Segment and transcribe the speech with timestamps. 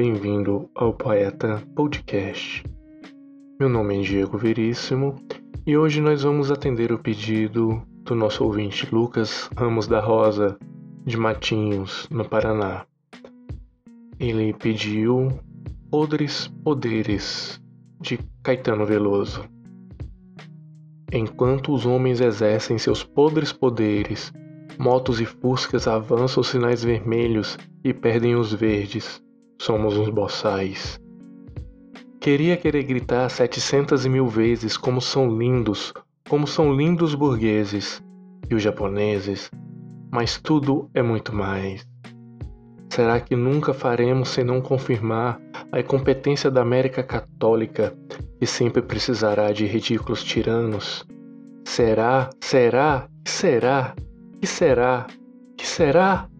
[0.00, 2.62] bem-vindo ao Poeta Podcast.
[3.58, 5.16] Meu nome é Diego Veríssimo
[5.66, 10.56] e hoje nós vamos atender o pedido do nosso ouvinte Lucas Ramos da Rosa,
[11.04, 12.86] de Matinhos, no Paraná.
[14.20, 15.36] Ele pediu
[15.90, 17.60] Podres Poderes,
[18.00, 19.42] de Caetano Veloso.
[21.12, 24.32] Enquanto os homens exercem seus podres poderes,
[24.78, 29.20] motos e fuscas avançam os sinais vermelhos e perdem os verdes.
[29.60, 31.00] Somos uns boçais.
[32.20, 35.92] Queria querer gritar setecentas mil vezes como são lindos,
[36.28, 38.02] como são lindos os burgueses
[38.48, 39.50] e os japoneses,
[40.12, 41.86] mas tudo é muito mais.
[42.88, 45.40] Será que nunca faremos senão confirmar
[45.72, 47.96] a incompetência da América Católica,
[48.38, 51.04] que sempre precisará de ridículos tiranos?
[51.64, 53.94] Será, será, será,
[54.40, 55.06] que será,
[55.56, 56.28] que será?
[56.28, 56.37] Será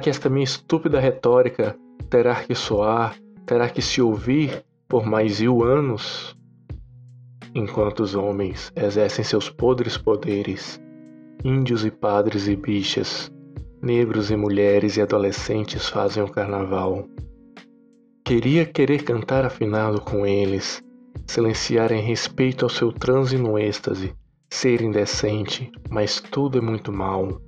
[0.00, 1.76] que esta minha estúpida retórica
[2.10, 6.36] terá que soar, terá que se ouvir por mais mil anos?
[7.54, 10.80] enquanto os homens exercem seus podres poderes,
[11.44, 13.30] índios e padres e bichas,
[13.80, 17.06] negros e mulheres e adolescentes fazem o carnaval.
[18.24, 20.82] Queria querer cantar afinado com eles,
[21.26, 24.14] silenciar em respeito ao seu transe no êxtase,
[24.50, 27.40] ser indecente, mas tudo é muito mal.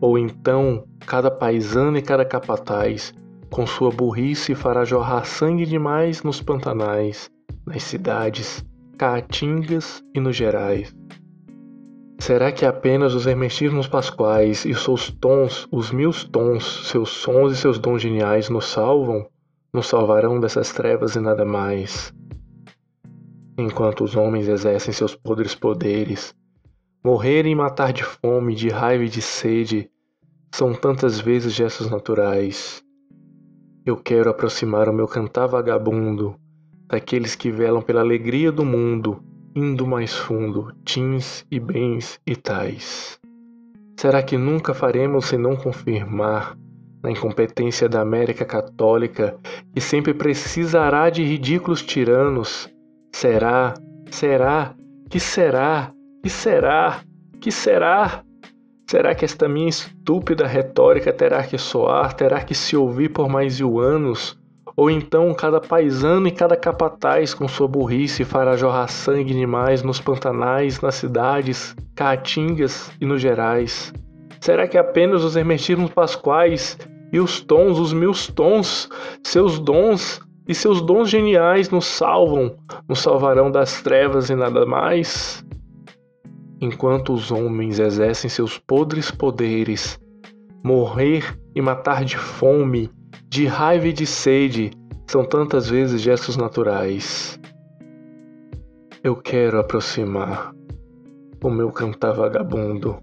[0.00, 3.12] Ou então, cada paisano e cada capataz,
[3.50, 7.30] com sua burrice, fará jorrar sangue demais nos pantanais,
[7.66, 8.64] nas cidades,
[8.96, 10.94] caatingas e nos gerais.
[12.20, 17.56] Será que apenas os hermetismos pasquais e seus tons, os mil tons, seus sons e
[17.56, 19.26] seus dons geniais nos salvam?
[19.72, 22.12] Nos salvarão dessas trevas e nada mais?
[23.58, 26.34] Enquanto os homens exercem seus podres poderes,
[27.02, 29.90] morrer e matar de fome, de raiva e de sede,
[30.54, 32.82] são tantas vezes gestos naturais.
[33.86, 36.36] Eu quero aproximar o meu cantar vagabundo
[36.86, 39.22] daqueles que velam pela alegria do mundo,
[39.54, 43.18] indo mais fundo, tins e bens e tais.
[43.96, 46.56] Será que nunca faremos senão confirmar
[47.02, 49.38] na incompetência da América Católica,
[49.72, 52.68] que sempre precisará de ridículos tiranos?
[53.14, 53.74] Será,
[54.10, 54.74] será,
[55.08, 55.92] que será,
[56.22, 57.00] que será,
[57.40, 58.22] que será?
[58.86, 63.60] Será que esta minha estúpida retórica terá que soar, terá que se ouvir por mais
[63.60, 64.38] mil anos?
[64.76, 70.00] Ou então cada paisano e cada capataz com sua burrice fará jorrar sangue demais nos
[70.00, 73.92] pantanais, nas cidades, caatingas e nos gerais?
[74.40, 76.78] Será que apenas os hermetismos pasquais
[77.12, 78.88] e os tons, os mil tons,
[79.22, 82.56] seus dons e seus dons geniais nos salvam,
[82.88, 85.44] nos salvarão das trevas e nada mais?
[86.60, 89.98] Enquanto os homens exercem seus podres poderes,
[90.62, 92.90] morrer e matar de fome
[93.30, 94.70] de raiva e de sede
[95.06, 97.40] são tantas vezes gestos naturais.
[99.02, 100.54] Eu quero aproximar
[101.42, 102.98] o meu cantar vagabundo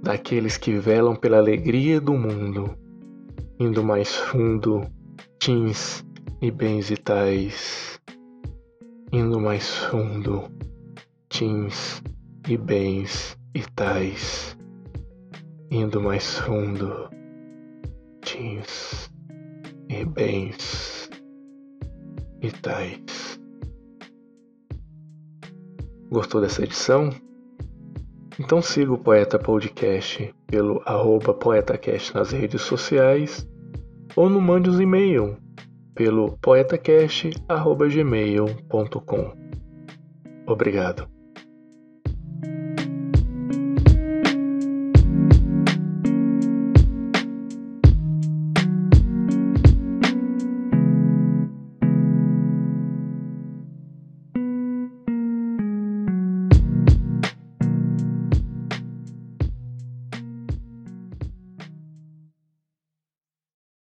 [0.00, 2.76] daqueles que velam pela alegria do mundo,
[3.58, 4.82] indo mais fundo,
[5.40, 6.04] tins
[6.40, 8.00] e bens e tais,
[9.12, 10.44] indo mais fundo,
[11.28, 12.00] tins
[12.48, 14.56] e bens e tais,
[15.70, 17.10] indo mais fundo,
[18.22, 19.12] tins
[19.90, 21.10] e bens
[22.40, 23.38] e tais.
[26.10, 27.10] Gostou dessa edição?
[28.40, 33.46] Então siga o Poeta Podcast pelo arroba PoetaCast nas redes sociais
[34.16, 35.36] ou no mande os e-mail
[35.94, 39.36] pelo poetacast.gmail.com.
[40.46, 41.17] Obrigado.